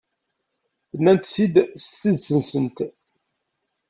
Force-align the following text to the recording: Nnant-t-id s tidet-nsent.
Nnant-t-id 0.97 1.55
s 1.83 1.83
tidet-nsent. 1.99 2.77